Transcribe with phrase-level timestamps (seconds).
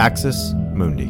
[0.00, 1.08] Axis Mundi.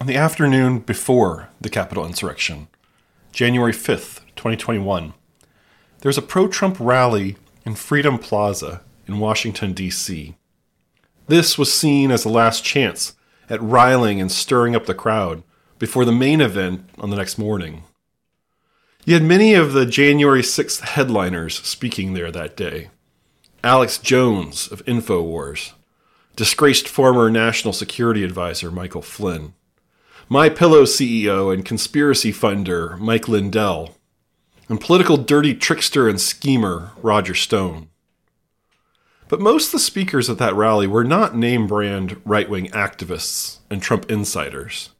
[0.00, 2.68] On the afternoon before the Capitol insurrection,
[3.32, 5.12] January 5th, 2021,
[6.00, 7.36] there was a pro Trump rally
[7.66, 10.36] in Freedom Plaza in Washington, D.C.
[11.26, 13.14] This was seen as a last chance
[13.50, 15.42] at riling and stirring up the crowd
[15.78, 17.82] before the main event on the next morning.
[19.06, 22.88] You had many of the January 6th headliners speaking there that day.
[23.62, 25.72] Alex Jones of InfoWars,
[26.36, 29.52] disgraced former National Security Advisor Michael Flynn,
[30.30, 33.94] My Pillow CEO and conspiracy funder Mike Lindell,
[34.70, 37.90] and political dirty trickster and schemer Roger Stone.
[39.28, 43.58] But most of the speakers at that rally were not name brand right wing activists
[43.68, 44.92] and Trump insiders.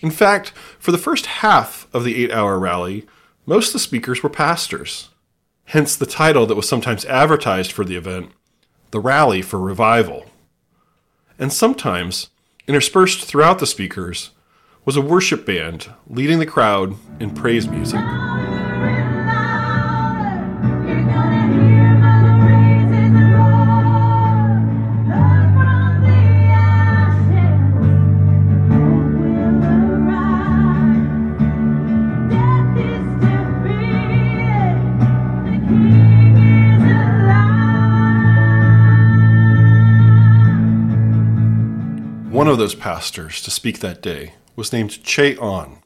[0.00, 3.04] In fact, for the first half of the eight hour rally,
[3.46, 5.10] most of the speakers were pastors.
[5.66, 8.30] Hence the title that was sometimes advertised for the event,
[8.90, 10.26] The Rally for Revival.
[11.38, 12.30] And sometimes,
[12.68, 14.30] interspersed throughout the speakers,
[14.84, 18.00] was a worship band leading the crowd in praise music.
[42.52, 45.78] Of those pastors to speak that day was named Che Ahn,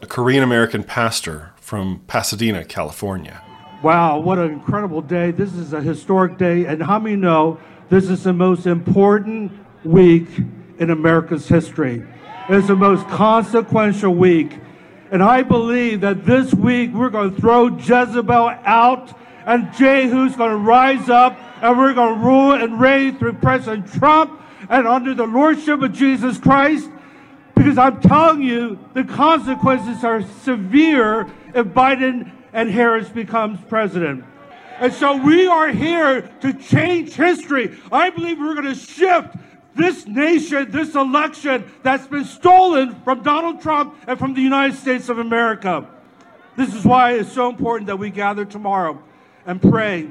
[0.00, 3.42] a Korean American pastor from Pasadena, California.
[3.82, 5.32] Wow, what an incredible day.
[5.32, 6.66] This is a historic day.
[6.66, 7.58] And how many know
[7.90, 9.52] this is the most important
[9.84, 10.28] week
[10.78, 12.06] in America's history?
[12.48, 14.58] It's the most consequential week.
[15.10, 20.50] And I believe that this week we're going to throw Jezebel out and Jehu's going
[20.50, 25.14] to rise up and we're going to rule and reign through President Trump and under
[25.14, 26.88] the lordship of Jesus Christ.
[27.54, 31.22] Because I'm telling you, the consequences are severe
[31.54, 34.24] if Biden and Harris becomes president.
[34.80, 37.78] And so we are here to change history.
[37.92, 39.36] I believe we're going to shift
[39.74, 45.08] this nation, this election that's been stolen from Donald Trump and from the United States
[45.08, 45.86] of America.
[46.56, 49.02] This is why it's so important that we gather tomorrow
[49.46, 50.08] and pray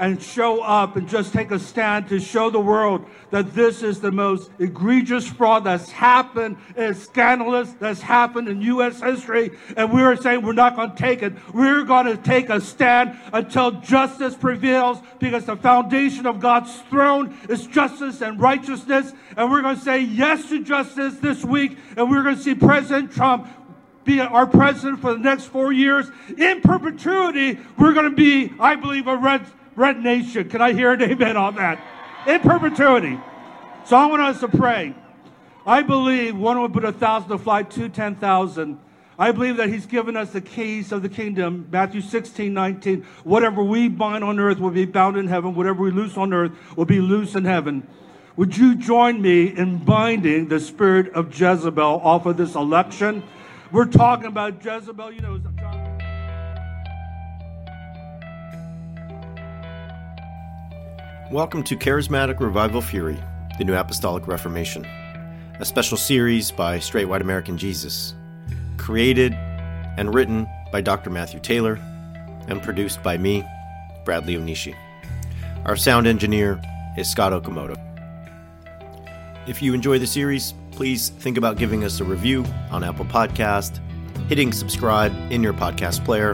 [0.00, 4.00] and show up and just take a stand to show the world that this is
[4.00, 9.02] the most egregious fraud that's happened, it's scandalous that's happened in U.S.
[9.02, 9.50] history.
[9.76, 11.34] And we are saying we're not going to take it.
[11.52, 17.36] We're going to take a stand until justice prevails because the foundation of God's throne
[17.50, 19.12] is justice and righteousness.
[19.36, 21.76] And we're going to say yes to justice this week.
[21.98, 23.48] And we're going to see President Trump
[24.04, 26.10] be our president for the next four years.
[26.38, 29.44] In perpetuity, we're going to be, I believe, a red
[29.76, 30.48] Red Nation.
[30.48, 31.80] Can I hear an amen on that?
[32.26, 33.18] In perpetuity.
[33.84, 34.94] So I want us to pray.
[35.66, 38.78] I believe one would put a thousand to fly, two, ten thousand.
[39.18, 41.68] I believe that he's given us the keys of the kingdom.
[41.70, 43.02] Matthew 16, 19.
[43.22, 45.54] Whatever we bind on earth will be bound in heaven.
[45.54, 47.86] Whatever we loose on earth will be loose in heaven.
[48.36, 53.22] Would you join me in binding the spirit of Jezebel off of this election?
[53.70, 55.38] We're talking about Jezebel, you know.
[61.30, 63.16] Welcome to Charismatic Revival Fury,
[63.56, 64.84] the New Apostolic Reformation,
[65.60, 68.14] a special series by Straight White American Jesus,
[68.78, 69.34] created
[69.96, 71.08] and written by Dr.
[71.08, 71.74] Matthew Taylor,
[72.48, 73.44] and produced by me,
[74.04, 74.74] Bradley Onishi.
[75.66, 76.60] Our sound engineer
[76.98, 77.76] is Scott Okamoto.
[79.46, 83.78] If you enjoy the series, please think about giving us a review on Apple Podcast,
[84.26, 86.32] hitting subscribe in your podcast player,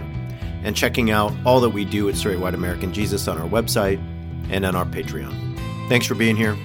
[0.64, 4.02] and checking out all that we do at Straight White American Jesus on our website
[4.50, 5.34] and on our Patreon.
[5.88, 6.56] Thanks for being here.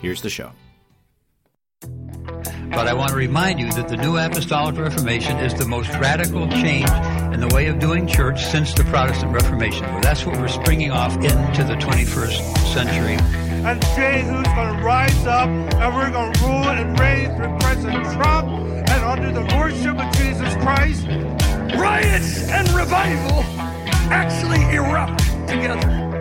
[0.00, 0.52] Here's the show.
[2.70, 6.48] But I want to remind you that the New Apostolic Reformation is the most radical
[6.48, 6.88] change
[7.34, 9.84] in the way of doing church since the Protestant Reformation.
[10.00, 13.16] That's what we're springing off into the 21st century.
[13.64, 18.04] And Jehu's going to rise up, and we're going to rule and reign through President
[18.14, 21.06] Trump and under the lordship of Jesus Christ.
[21.78, 23.44] Riots and revival
[24.10, 26.11] actually erupt together.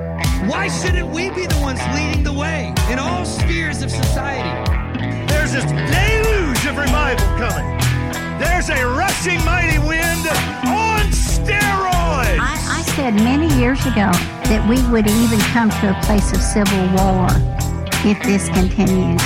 [0.47, 4.49] Why shouldn't we be the ones leading the way in all spheres of society?
[5.27, 7.77] There's this deluge of revival coming.
[8.39, 10.27] There's a rushing mighty wind
[10.65, 12.39] on steroids.
[12.41, 14.09] I, I said many years ago
[14.49, 17.27] that we would even come to a place of civil war
[18.03, 19.21] if this continues.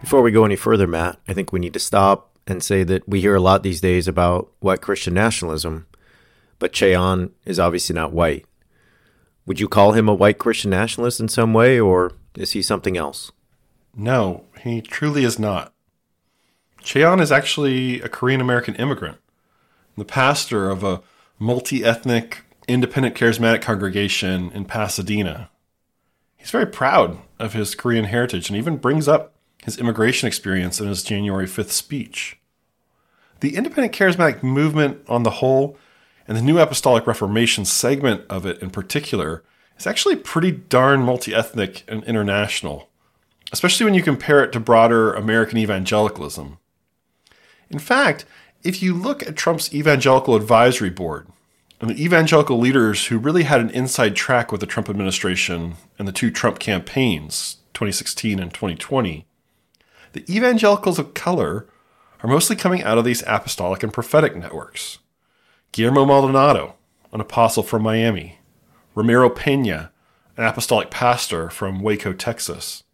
[0.00, 3.08] Before we go any further, Matt, I think we need to stop and say that
[3.08, 5.86] we hear a lot these days about white Christian nationalism
[6.62, 8.46] but Che Ahn is obviously not white.
[9.46, 12.96] Would you call him a white Christian nationalist in some way, or is he something
[12.96, 13.32] else?
[13.96, 15.74] No, he truly is not.
[16.84, 19.18] Che Ahn is actually a Korean American immigrant,
[19.96, 21.02] the pastor of a
[21.36, 25.50] multi ethnic, independent charismatic congregation in Pasadena.
[26.36, 30.86] He's very proud of his Korean heritage and even brings up his immigration experience in
[30.86, 32.38] his January 5th speech.
[33.40, 35.76] The independent charismatic movement on the whole,
[36.26, 39.42] and the New Apostolic Reformation segment of it in particular,
[39.78, 42.88] is actually pretty darn multi ethnic and international,
[43.52, 46.58] especially when you compare it to broader American evangelicalism.
[47.70, 48.24] In fact,
[48.62, 51.26] if you look at Trump's Evangelical Advisory Board,
[51.80, 56.06] and the evangelical leaders who really had an inside track with the Trump administration and
[56.06, 59.26] the two Trump campaigns, 2016 and 2020,
[60.12, 61.66] the evangelicals of color
[62.22, 64.98] are mostly coming out of these apostolic and prophetic networks.
[65.72, 66.74] Guillermo Maldonado,
[67.14, 68.38] an apostle from Miami,
[68.94, 69.90] Ramiro Pena,
[70.36, 72.84] an apostolic pastor from Waco, Texas,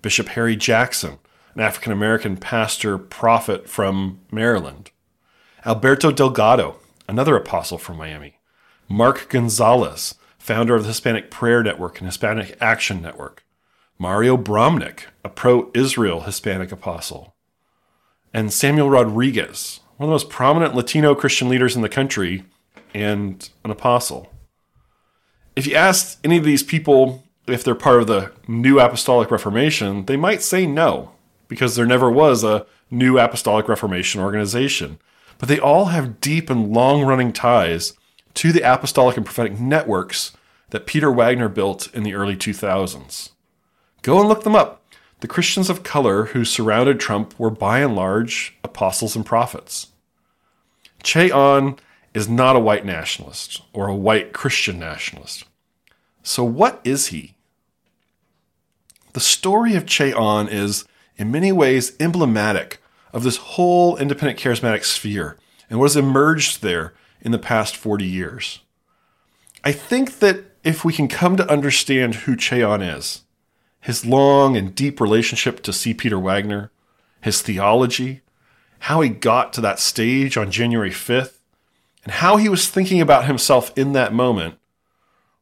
[0.00, 1.18] Bishop Harry Jackson,
[1.56, 4.92] an African American pastor prophet from Maryland,
[5.66, 6.76] Alberto Delgado,
[7.08, 8.38] another apostle from Miami,
[8.88, 13.44] Mark Gonzalez, founder of the Hispanic Prayer Network and Hispanic Action Network,
[13.98, 17.34] Mario Bramnick, a pro Israel Hispanic apostle,
[18.32, 22.42] and Samuel Rodriguez, one of the most prominent Latino Christian leaders in the country
[22.94, 24.32] and an apostle.
[25.54, 30.06] If you asked any of these people if they're part of the New Apostolic Reformation,
[30.06, 31.12] they might say no,
[31.48, 34.98] because there never was a New Apostolic Reformation organization.
[35.36, 37.92] But they all have deep and long running ties
[38.32, 40.32] to the apostolic and prophetic networks
[40.70, 43.32] that Peter Wagner built in the early 2000s.
[44.00, 44.82] Go and look them up.
[45.20, 49.88] The Christians of color who surrounded Trump were by and large apostles and prophets.
[51.02, 51.76] Che Ahn
[52.14, 55.44] is not a white nationalist or a white Christian nationalist.
[56.22, 57.34] So, what is he?
[59.12, 60.84] The story of Che Ahn is,
[61.16, 62.80] in many ways, emblematic
[63.12, 65.36] of this whole independent charismatic sphere
[65.68, 68.60] and what has emerged there in the past 40 years.
[69.64, 73.22] I think that if we can come to understand who Che Ahn is,
[73.80, 75.94] his long and deep relationship to C.
[75.94, 76.70] Peter Wagner,
[77.20, 78.20] his theology,
[78.80, 81.38] how he got to that stage on January 5th,
[82.04, 84.56] and how he was thinking about himself in that moment,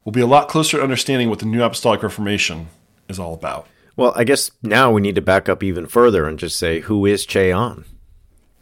[0.05, 2.69] we'll be a lot closer to understanding what the New Apostolic Reformation
[3.09, 3.67] is all about.
[3.97, 7.07] Well, I guess now we need to back up even further and just say, who
[7.07, 7.85] is Che Ahn?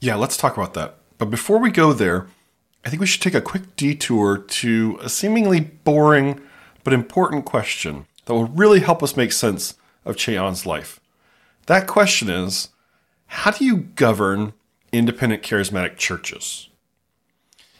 [0.00, 0.96] Yeah, let's talk about that.
[1.19, 2.26] But before we go there,
[2.84, 6.40] I think we should take a quick detour to a seemingly boring
[6.84, 9.75] but important question that will really help us make sense
[10.05, 11.00] of Che Ahn's life.
[11.67, 12.69] That question is
[13.26, 14.52] how do you govern
[14.98, 16.69] independent charismatic churches?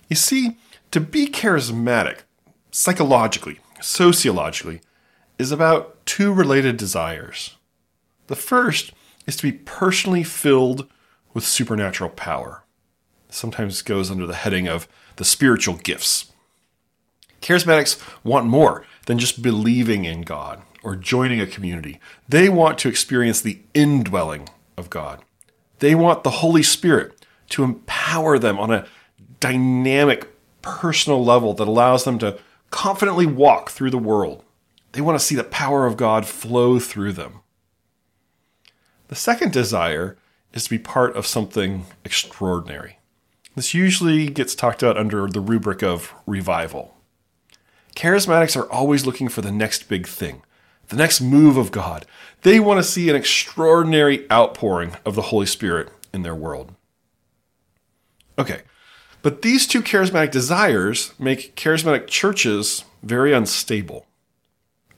[0.09, 0.57] You see,
[0.91, 2.21] to be charismatic,
[2.71, 4.81] psychologically, sociologically,
[5.39, 7.57] is about two related desires.
[8.29, 8.93] The first
[9.27, 10.89] is to be personally filled
[11.35, 12.65] with supernatural power.
[13.29, 16.33] Sometimes goes under the heading of the spiritual gifts.
[17.43, 22.01] Charismatics want more than just believing in God or joining a community.
[22.29, 25.23] They want to experience the indwelling of God.
[25.81, 27.16] They want the Holy Spirit
[27.51, 28.87] to empower them on a
[29.41, 30.29] dynamic,
[30.63, 32.39] personal level that allows them to
[32.71, 34.45] confidently walk through the world.
[34.93, 37.41] They want to see the power of God flow through them.
[39.09, 40.17] The second desire
[40.53, 42.99] is to be part of something extraordinary.
[43.55, 46.97] This usually gets talked about under the rubric of revival.
[47.95, 50.43] Charismatics are always looking for the next big thing,
[50.89, 52.05] the next move of God.
[52.43, 56.75] They want to see an extraordinary outpouring of the Holy Spirit in their world.
[58.39, 58.63] Okay,
[59.23, 64.07] but these two charismatic desires make charismatic churches very unstable.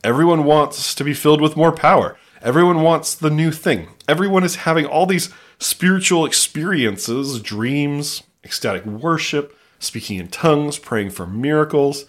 [0.04, 2.16] Everyone wants to be filled with more power.
[2.40, 3.88] Everyone wants the new thing.
[4.06, 11.26] Everyone is having all these spiritual experiences, dreams, ecstatic worship, speaking in tongues, praying for
[11.26, 12.06] miracles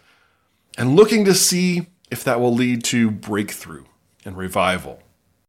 [0.77, 3.85] and looking to see if that will lead to breakthrough
[4.25, 5.01] and revival.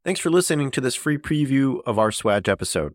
[0.05, 2.95] Thanks for listening to this free preview of our SWAJ episode.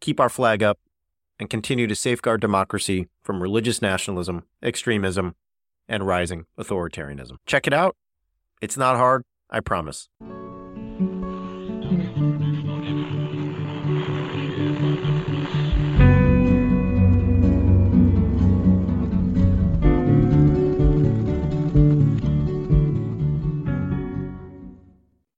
[0.00, 0.78] keep our flag up
[1.38, 5.34] and continue to safeguard democracy from religious nationalism, extremism,
[5.88, 7.36] and rising authoritarianism.
[7.46, 7.96] Check it out.
[8.60, 10.08] It's not hard, I promise.